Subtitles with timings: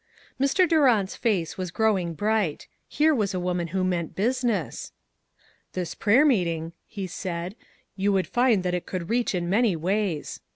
[0.39, 0.67] MR.
[0.67, 2.67] DURANTS face was growing bright.
[2.87, 4.93] Here was a woman who meant business.
[5.73, 7.55] "This prayer meeting," he said,
[7.95, 10.39] "yon would find that it could reach in many ways.